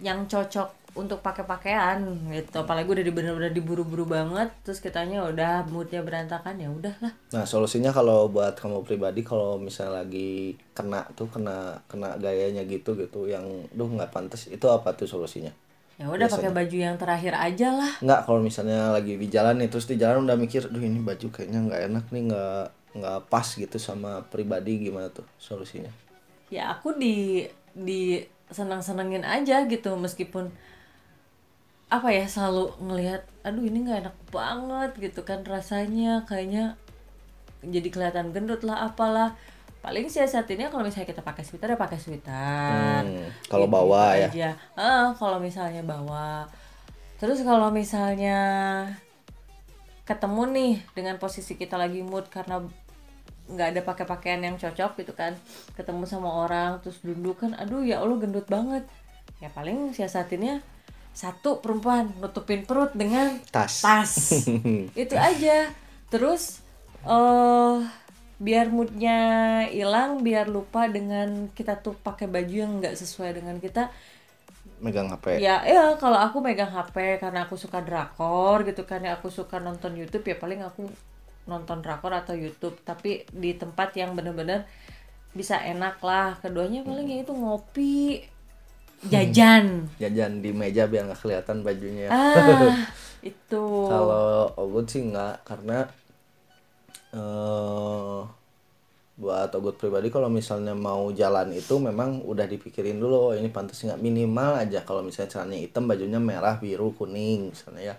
yang 0.00 0.24
cocok 0.24 0.87
untuk 0.98 1.22
pakai 1.22 1.46
pakaian 1.46 2.02
gitu. 2.34 2.58
Apalagi 2.58 2.90
udah 2.90 3.14
bener-bener 3.14 3.54
diburu-buru 3.54 4.04
banget 4.04 4.50
terus 4.66 4.82
kitanya 4.82 5.22
udah 5.22 5.62
moodnya 5.70 6.02
berantakan 6.02 6.58
ya 6.58 6.68
udahlah. 6.68 7.14
Nah 7.30 7.44
solusinya 7.46 7.94
kalau 7.94 8.26
buat 8.26 8.58
kamu 8.58 8.82
pribadi 8.82 9.22
kalau 9.22 9.54
misalnya 9.62 10.02
lagi 10.02 10.58
kena 10.74 11.06
tuh 11.14 11.30
kena 11.30 11.78
kena 11.86 12.18
gayanya 12.18 12.66
gitu 12.66 12.98
gitu 12.98 13.30
yang 13.30 13.46
duh 13.70 13.86
nggak 13.86 14.10
pantas 14.10 14.50
itu 14.50 14.66
apa 14.66 14.90
tuh 14.98 15.06
solusinya? 15.06 15.54
Ya 15.98 16.06
udah 16.06 16.30
pakai 16.30 16.54
baju 16.54 16.76
yang 16.78 16.94
terakhir 16.98 17.34
aja 17.34 17.74
lah. 17.74 17.92
Nggak 18.02 18.20
kalau 18.26 18.42
misalnya 18.42 18.90
lagi 18.90 19.14
di 19.14 19.26
jalan 19.30 19.62
nih 19.62 19.70
terus 19.70 19.86
di 19.86 19.98
jalan 19.98 20.26
udah 20.26 20.38
mikir 20.38 20.66
duh 20.66 20.82
ini 20.82 20.98
baju 20.98 21.26
kayaknya 21.30 21.58
nggak 21.66 21.82
enak 21.90 22.04
nih 22.10 22.22
nggak 22.30 22.64
nggak 22.98 23.18
pas 23.30 23.46
gitu 23.46 23.78
sama 23.78 24.26
pribadi 24.26 24.90
gimana 24.90 25.10
tuh 25.10 25.26
solusinya? 25.38 25.90
Ya 26.50 26.74
aku 26.74 26.94
di 26.98 27.46
di 27.74 28.22
senang 28.48 28.80
senangin 28.80 29.26
aja 29.26 29.68
gitu 29.68 29.92
meskipun 29.98 30.48
apa 31.88 32.12
ya 32.12 32.28
selalu 32.28 32.68
ngelihat 32.84 33.24
aduh 33.40 33.64
ini 33.64 33.88
nggak 33.88 34.00
enak 34.04 34.16
banget 34.28 34.90
gitu 35.00 35.24
kan 35.24 35.40
rasanya. 35.44 36.28
Kayaknya 36.28 36.76
jadi 37.64 37.88
kelihatan 37.88 38.30
gendut 38.36 38.60
lah 38.62 38.92
apalah. 38.92 39.32
Paling 39.80 40.10
siasatinya 40.12 40.68
kalau 40.68 40.84
misalnya 40.84 41.08
kita 41.08 41.22
pakai 41.24 41.44
sweater 41.46 41.72
ya 41.72 41.78
pakai 41.80 41.98
sweater. 41.98 43.02
Hmm, 43.08 43.30
kalau 43.48 43.64
gitu 43.64 43.74
bawa 43.78 44.04
ya. 44.20 44.28
aja. 44.28 44.50
ah 44.76 45.16
kalau 45.16 45.40
misalnya 45.40 45.80
bawa. 45.80 46.44
Terus 47.16 47.40
kalau 47.40 47.72
misalnya 47.72 48.38
ketemu 50.04 50.42
nih 50.52 50.74
dengan 50.92 51.16
posisi 51.16 51.56
kita 51.56 51.76
lagi 51.80 52.00
mood 52.04 52.28
karena 52.28 52.64
nggak 53.48 53.68
ada 53.76 53.80
pakai 53.80 54.04
pakaian 54.04 54.44
yang 54.44 54.60
cocok 54.60 55.00
gitu 55.00 55.16
kan. 55.16 55.32
Ketemu 55.72 56.04
sama 56.04 56.44
orang 56.44 56.84
terus 56.84 57.00
duduk 57.00 57.40
kan 57.40 57.56
aduh 57.56 57.80
ya 57.80 58.04
allah 58.04 58.20
gendut 58.20 58.44
banget. 58.44 58.84
Ya 59.40 59.48
paling 59.54 59.96
siasatinnya 59.96 60.60
satu 61.12 61.58
perempuan 61.58 62.14
nutupin 62.22 62.62
perut 62.62 62.94
dengan 62.94 63.40
tas. 63.50 63.82
tas. 63.82 64.12
Itu 65.02 65.14
aja. 65.18 65.72
Terus 66.08 66.62
uh, 67.04 67.84
biar 68.38 68.70
moodnya 68.70 69.18
hilang 69.66 70.22
biar 70.22 70.46
lupa 70.46 70.86
dengan 70.86 71.50
kita 71.50 71.82
tuh 71.82 71.98
pakai 71.98 72.30
baju 72.30 72.54
yang 72.54 72.72
nggak 72.78 72.94
sesuai 72.94 73.42
dengan 73.42 73.58
kita. 73.58 73.90
Megang 74.78 75.10
HP 75.10 75.42
ya 75.42 75.66
ya 75.66 75.98
kalau 75.98 76.22
aku 76.22 76.38
megang 76.38 76.70
HP 76.70 77.18
karena 77.18 77.50
aku 77.50 77.58
suka 77.58 77.82
drakor 77.82 78.62
gitu 78.62 78.86
kan 78.86 79.02
ya 79.02 79.18
aku 79.18 79.26
suka 79.26 79.58
nonton 79.58 79.98
YouTube 79.98 80.22
ya 80.22 80.38
paling 80.38 80.62
aku 80.62 80.86
nonton 81.50 81.82
drakor 81.82 82.14
atau 82.14 82.38
YouTube. 82.38 82.78
Tapi 82.86 83.26
di 83.34 83.58
tempat 83.58 83.90
yang 83.98 84.14
bener-bener 84.14 84.70
bisa 85.34 85.58
enak 85.58 85.98
lah. 85.98 86.38
Keduanya 86.38 86.86
paling 86.86 87.10
ya 87.10 87.26
itu 87.26 87.34
ngopi 87.34 88.22
jajan. 89.06 89.86
Jajan 90.02 90.42
di 90.42 90.50
meja 90.50 90.90
biar 90.90 91.06
nggak 91.06 91.20
kelihatan 91.22 91.62
bajunya. 91.62 92.10
Ah, 92.10 92.74
itu. 93.30 93.64
Kalau 93.86 94.50
Ogut 94.58 94.90
sih 94.90 95.06
nggak 95.06 95.46
karena 95.46 95.86
uh, 97.14 98.26
buat 99.14 99.50
Ogut 99.54 99.78
pribadi 99.78 100.10
kalau 100.10 100.26
misalnya 100.26 100.74
mau 100.74 101.06
jalan 101.14 101.54
itu 101.54 101.78
memang 101.78 102.26
udah 102.26 102.46
dipikirin 102.50 102.98
dulu 102.98 103.30
oh 103.30 103.34
ini 103.38 103.46
pantas 103.54 103.86
nggak? 103.86 104.02
Minimal 104.02 104.66
aja 104.66 104.82
kalau 104.82 105.06
misalnya 105.06 105.30
celananya 105.30 105.62
hitam 105.62 105.86
bajunya 105.86 106.18
merah 106.18 106.58
biru 106.58 106.90
kuning 106.98 107.54
misalnya 107.54 107.94
ya. 107.94 107.96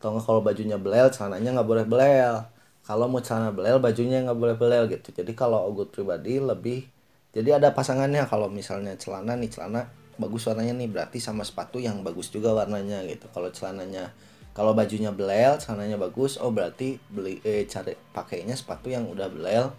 Atau 0.00 0.16
nggak 0.16 0.24
kalau 0.24 0.40
bajunya 0.40 0.80
belel 0.80 1.12
celananya 1.12 1.60
nggak 1.60 1.68
boleh 1.68 1.84
belel. 1.84 2.48
Kalau 2.88 3.04
mau 3.04 3.20
celana 3.20 3.52
belel 3.52 3.76
bajunya 3.84 4.24
nggak 4.24 4.38
boleh 4.40 4.56
belel 4.56 4.88
gitu. 4.88 5.12
Jadi 5.12 5.36
kalau 5.36 5.68
Ogut 5.68 5.92
pribadi 5.92 6.40
lebih 6.40 6.88
jadi 7.28 7.60
ada 7.60 7.76
pasangannya 7.76 8.24
kalau 8.24 8.48
misalnya 8.48 8.96
celana 8.96 9.36
nih 9.36 9.52
celana 9.52 9.84
bagus 10.18 10.44
warnanya 10.50 10.74
nih 10.74 10.90
berarti 10.90 11.22
sama 11.22 11.46
sepatu 11.46 11.78
yang 11.78 12.02
bagus 12.02 12.28
juga 12.28 12.52
warnanya 12.52 13.06
gitu. 13.06 13.30
Kalau 13.30 13.48
celananya 13.54 14.12
kalau 14.52 14.74
bajunya 14.74 15.14
belel 15.14 15.54
celananya 15.62 15.94
bagus 15.94 16.34
oh 16.42 16.50
berarti 16.50 16.98
beli 17.08 17.38
eh 17.46 17.62
cari 17.70 17.94
pakainya 17.94 18.58
sepatu 18.58 18.90
yang 18.90 19.06
udah 19.06 19.30
belel 19.30 19.70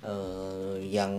eh, 0.00 0.76
yang 0.88 1.12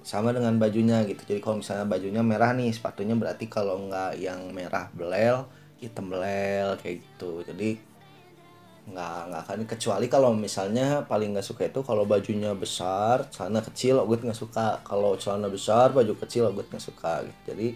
sama 0.00 0.32
dengan 0.32 0.56
bajunya 0.56 1.04
gitu. 1.04 1.20
Jadi 1.28 1.40
kalau 1.44 1.60
misalnya 1.60 1.84
bajunya 1.84 2.24
merah 2.24 2.56
nih 2.56 2.72
sepatunya 2.72 3.12
berarti 3.12 3.46
kalau 3.52 3.84
nggak 3.86 4.16
yang 4.16 4.48
merah 4.56 4.88
belel 4.96 5.44
hitam 5.76 6.08
belel 6.08 6.80
kayak 6.80 7.04
gitu. 7.04 7.44
Jadi 7.44 7.91
nggak 8.88 9.18
nggak 9.30 9.42
akan. 9.46 9.58
Kecuali 9.68 10.06
kalau 10.10 10.30
misalnya 10.34 11.06
paling 11.06 11.36
nggak 11.36 11.46
suka 11.46 11.70
itu 11.70 11.80
kalau 11.86 12.02
bajunya 12.08 12.50
besar 12.56 13.30
celana 13.30 13.62
kecil 13.62 14.02
gue 14.02 14.18
nggak 14.18 14.38
suka. 14.38 14.82
Kalau 14.82 15.14
celana 15.18 15.46
besar 15.46 15.94
baju 15.94 16.14
kecil 16.26 16.50
gue 16.50 16.64
nggak 16.66 16.82
suka 16.82 17.22
gitu. 17.22 17.40
Jadi 17.54 17.68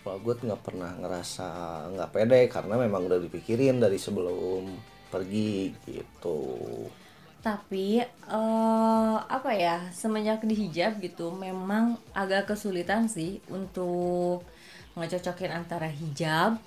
kalau 0.00 0.22
gue 0.22 0.34
nggak 0.38 0.62
pernah 0.62 0.94
ngerasa 0.96 1.48
nggak 1.92 2.10
pede 2.14 2.40
karena 2.46 2.74
memang 2.78 3.10
udah 3.10 3.18
dipikirin 3.18 3.82
dari 3.82 3.98
sebelum 3.98 4.70
pergi 5.10 5.74
gitu. 5.84 6.40
Tapi 7.42 8.02
uh, 8.26 9.16
apa 9.22 9.54
ya 9.54 9.86
semenjak 9.94 10.42
di 10.42 10.66
hijab 10.66 10.98
gitu 10.98 11.30
memang 11.30 11.94
agak 12.10 12.50
kesulitan 12.50 13.06
sih 13.06 13.38
untuk 13.46 14.42
ngecocokin 14.98 15.52
antara 15.52 15.86
hijab 15.86 16.58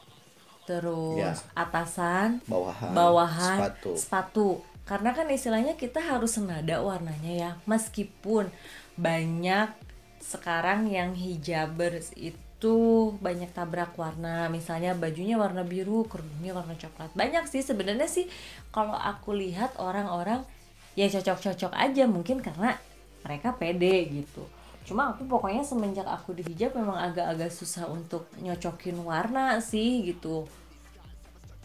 terus 0.69 1.17
Ya. 1.17 1.33
atasan 1.57 2.45
bawahan, 2.45 2.93
bawahan 2.93 3.57
sepatu. 3.57 3.91
sepatu. 3.97 4.49
Karena 4.85 5.17
kan 5.17 5.25
istilahnya 5.33 5.73
kita 5.73 5.97
harus 5.97 6.37
senada 6.37 6.77
warnanya 6.85 7.33
ya. 7.33 7.51
Meskipun 7.65 8.53
banyak 8.93 9.73
sekarang 10.21 10.85
yang 10.89 11.17
hijabers 11.17 12.13
itu 12.13 12.77
banyak 13.17 13.49
tabrak 13.49 13.97
warna. 13.97 14.45
Misalnya 14.53 14.93
bajunya 14.93 15.41
warna 15.41 15.65
biru 15.65 16.05
kerudungnya 16.05 16.53
warna 16.53 16.77
coklat. 16.77 17.09
Banyak 17.17 17.49
sih 17.49 17.65
sebenarnya 17.65 18.05
sih. 18.05 18.29
Kalau 18.69 18.93
aku 18.93 19.33
lihat 19.33 19.73
orang-orang 19.81 20.45
ya 20.93 21.09
cocok-cocok 21.09 21.73
aja 21.73 22.05
mungkin 22.09 22.41
karena 22.41 22.77
mereka 23.25 23.55
pede 23.55 24.09
gitu 24.09 24.43
cuma 24.89 25.13
aku 25.13 25.29
pokoknya 25.29 25.61
semenjak 25.61 26.09
aku 26.09 26.33
di 26.33 26.41
hijab 26.41 26.73
memang 26.73 26.97
agak-agak 26.97 27.53
susah 27.53 27.85
untuk 27.85 28.25
nyocokin 28.41 28.97
warna 29.05 29.61
sih 29.61 30.01
gitu. 30.09 30.49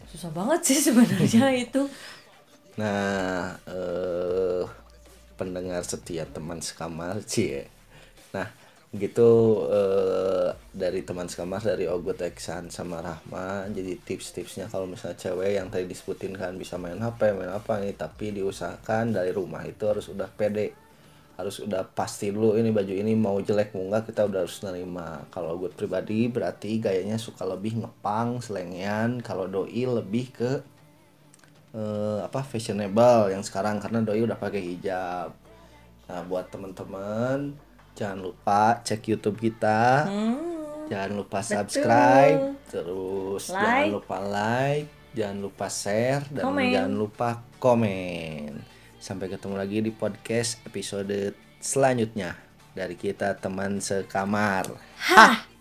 Susah 0.05 0.29
banget 0.29 0.61
sih 0.61 0.79
sebenarnya 0.93 1.49
itu. 1.65 1.89
Nah, 2.77 3.57
eh 3.65 4.63
pendengar 5.33 5.81
setia 5.81 6.29
teman 6.29 6.61
sekamar 6.61 7.17
cie. 7.31 7.65
Nah, 8.37 8.45
gitu 8.93 9.65
eh 9.73 10.53
dari 10.69 11.01
teman 11.01 11.25
sekamar 11.25 11.65
dari 11.65 11.89
Ogut 11.89 12.21
Eksan 12.21 12.69
sama 12.69 13.01
Rahma 13.01 13.65
jadi 13.73 13.97
tips-tipsnya 13.97 14.69
kalau 14.69 14.85
misalnya 14.85 15.17
cewek 15.17 15.57
yang 15.57 15.67
tadi 15.73 15.89
disebutin 15.89 16.37
kan 16.37 16.53
bisa 16.55 16.77
main 16.77 17.01
HP 17.01 17.33
main 17.33 17.49
apa 17.49 17.81
nih 17.81 17.97
tapi 17.97 18.31
diusahakan 18.37 19.17
dari 19.17 19.35
rumah 19.35 19.65
itu 19.67 19.83
harus 19.83 20.07
udah 20.07 20.31
pede 20.31 20.84
harus 21.35 21.59
udah 21.59 21.83
pasti 21.91 22.31
dulu 22.31 22.55
ini 22.55 22.71
baju 22.71 22.93
ini 22.95 23.11
mau 23.11 23.35
jelek 23.37 23.75
mau 23.75 23.87
enggak 23.87 24.09
kita 24.09 24.23
udah 24.23 24.47
harus 24.47 24.63
nerima 24.63 25.27
kalau 25.29 25.59
gue 25.59 25.67
pribadi 25.67 26.27
berarti 26.27 26.79
gayanya 26.79 27.19
suka 27.19 27.43
lebih 27.43 27.83
ngepang 27.83 28.39
selengean 28.39 29.19
kalau 29.19 29.43
doi 29.45 29.83
lebih 29.83 30.31
ke 30.31 30.51
eh, 31.75 32.19
apa 32.23 32.39
fashionable 32.41 33.29
yang 33.29 33.43
sekarang 33.43 33.77
karena 33.77 33.99
doi 33.99 34.23
udah 34.23 34.37
pakai 34.37 34.61
hijab. 34.63 35.29
Nah, 36.05 36.21
buat 36.23 36.47
teman-teman 36.47 37.51
jangan 37.93 38.19
lupa 38.21 38.79
cek 38.79 39.01
YouTube 39.05 39.39
kita. 39.41 40.05
Hmm, 40.05 40.53
Jangan 40.85 41.11
lupa 41.17 41.41
betul. 41.41 41.49
subscribe, 41.57 42.41
terus 42.69 43.49
jangan 43.49 43.73
Like. 43.81 43.89
lupa 43.91 44.17
like, 44.21 44.87
jangan 45.11 45.37
lupa 45.41 45.65
share 45.65 46.23
dan 46.29 46.43
Komen. 46.45 46.69
jangan 46.69 46.93
lupa 46.93 47.29
komen. 47.57 48.51
Sampai 48.99 49.27
ketemu 49.27 49.55
lagi 49.59 49.79
di 49.83 49.91
podcast 49.91 50.59
episode 50.65 51.35
selanjutnya 51.59 52.35
dari 52.75 52.95
kita 52.99 53.35
teman 53.39 53.79
sekamar. 53.79 54.71
Hah. 55.11 55.54